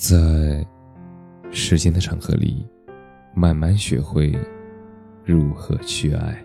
[0.00, 0.66] 在
[1.50, 2.66] 时间的长河里，
[3.34, 4.34] 慢慢学会
[5.22, 6.42] 如何去爱。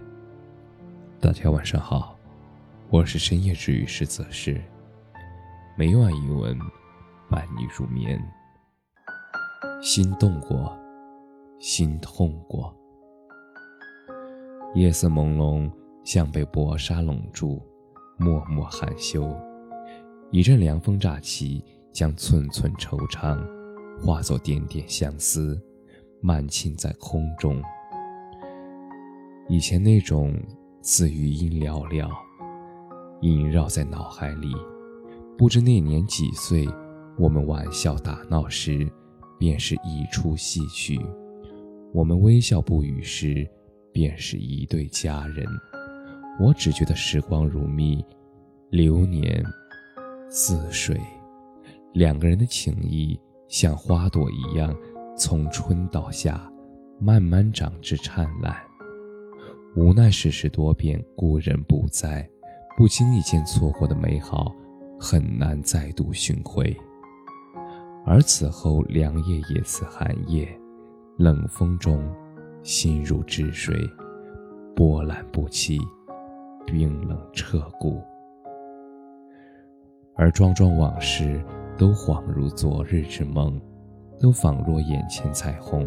[1.21, 2.20] 大家晚上好，
[2.89, 4.62] 我是深夜治愈师泽是，
[5.78, 6.60] 每晚一文
[7.29, 8.21] 伴你入眠。
[9.81, 10.78] 心动过，
[11.58, 12.76] 心痛过，
[14.74, 15.72] 夜色朦胧，
[16.03, 17.66] 像被薄纱笼住，
[18.17, 19.34] 默默含羞。
[20.30, 21.63] 一阵凉风乍起。
[21.95, 23.39] 将寸寸惆怅
[23.98, 25.58] 化作点点相思，
[26.20, 27.63] 漫沁在空中。
[29.48, 30.38] 以前那种
[30.81, 32.12] 似余音寥寥，
[33.22, 34.53] 萦绕在脑海里。
[35.38, 36.67] 不知那年几岁，
[37.17, 38.86] 我们玩笑打闹时，
[39.39, 40.98] 便是一出戏曲；
[41.94, 43.48] 我们微笑不语时，
[43.94, 45.48] 便是一对佳人。
[46.41, 48.03] 我只觉得时光如蜜，
[48.70, 49.41] 流年
[50.30, 51.00] 似水。
[51.95, 53.17] 两个人的情谊
[53.48, 54.76] 像花朵一样，
[55.17, 56.52] 从春到夏，
[56.99, 58.53] 慢慢长至灿烂。
[59.78, 62.30] 无奈世事多变，故人不在，
[62.75, 64.53] 不经意间错过的美好，
[65.00, 66.75] 很难再度寻回。
[68.05, 70.45] 而此后凉夜也似寒夜，
[71.17, 72.05] 冷风中，
[72.61, 73.73] 心如止水，
[74.75, 75.80] 波澜不起，
[76.66, 78.03] 冰冷彻骨。
[80.14, 81.42] 而桩桩往事。
[81.78, 83.59] 都恍如昨日之梦，
[84.20, 85.86] 都仿若眼前彩虹，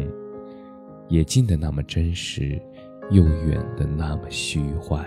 [1.07, 2.61] 也近得那么真实，
[3.09, 5.05] 又远得那么虚幻。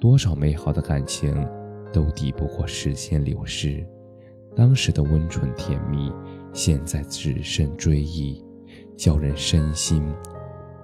[0.00, 1.32] 多少美好的感情，
[1.92, 3.86] 都抵不过时间流逝。
[4.56, 6.12] 当时的温纯甜蜜，
[6.52, 8.44] 现在只剩追忆，
[8.96, 10.02] 叫人身心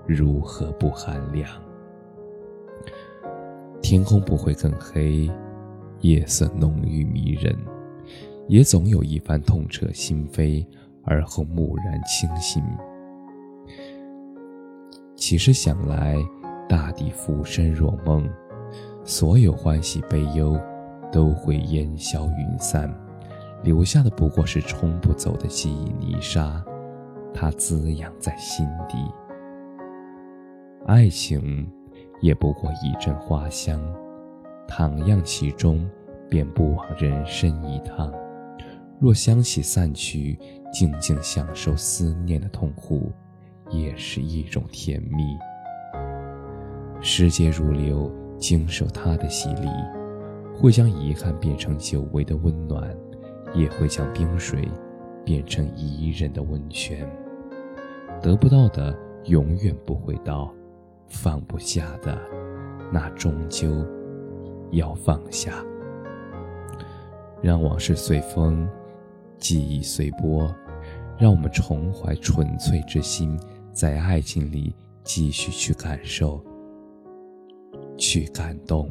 [0.06, 1.50] 如何不寒凉？
[3.82, 5.28] 天空不会更黑，
[6.00, 7.56] 夜色浓郁迷人。
[8.48, 10.66] 也总有一番痛彻心扉，
[11.04, 12.62] 而后蓦然清醒。
[15.14, 16.16] 其实想来，
[16.68, 18.26] 大抵浮生若梦，
[19.04, 20.58] 所有欢喜悲忧
[21.12, 22.92] 都会烟消云散，
[23.62, 26.64] 留下的不过是冲不走的记忆泥沙，
[27.34, 28.96] 它滋养在心底。
[30.86, 31.70] 爱情
[32.22, 33.78] 也不过一阵花香，
[34.66, 35.86] 徜徉其中，
[36.30, 38.10] 便不枉人生一趟。
[39.00, 40.36] 若香气散去，
[40.72, 43.12] 静静享受思念的痛苦，
[43.70, 45.38] 也是一种甜蜜。
[47.00, 49.68] 时节如流，经受它的洗礼，
[50.52, 52.92] 会将遗憾变成久违的温暖，
[53.54, 54.68] 也会将冰水
[55.24, 57.08] 变成宜人的温泉。
[58.20, 58.92] 得不到的
[59.26, 60.52] 永远不会到，
[61.06, 62.18] 放不下的，
[62.92, 63.70] 那终究
[64.72, 65.64] 要放下。
[67.40, 68.68] 让往事随风。
[69.38, 70.54] 记忆随波，
[71.16, 73.38] 让我们重怀纯粹之心，
[73.72, 76.44] 在爱情里继续去感受、
[77.96, 78.90] 去感动。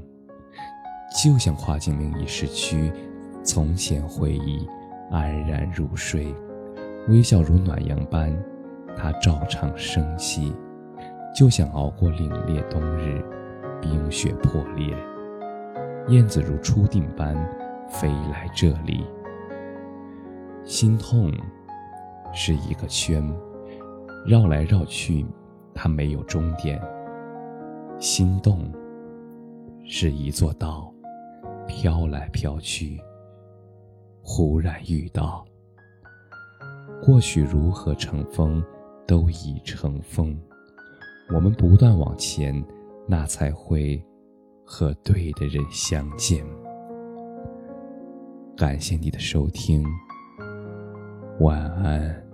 [1.23, 2.91] 就像跨进另一时区，
[3.43, 4.67] 从前回忆
[5.11, 6.33] 安然入睡，
[7.07, 8.35] 微笑如暖阳般，
[8.95, 10.53] 它照常升起。
[11.35, 13.23] 就像熬过凛冽冬日，
[13.81, 14.95] 冰雪破裂，
[16.09, 17.35] 燕子如初定般
[17.89, 19.05] 飞来这里。
[20.67, 21.31] 心痛
[22.33, 23.23] 是一个圈，
[24.25, 25.25] 绕来绕去，
[25.73, 26.77] 它没有终点。
[27.99, 28.69] 心动
[29.85, 30.93] 是一座岛，
[31.67, 32.99] 飘来飘去，
[34.21, 35.45] 忽然遇到。
[37.01, 38.61] 或许如何成风，
[39.07, 40.37] 都已成风。
[41.33, 42.61] 我们不断往前，
[43.07, 44.03] 那才会
[44.65, 46.45] 和对的人相见。
[48.57, 49.81] 感谢你的收听。
[51.39, 52.26] 晚安。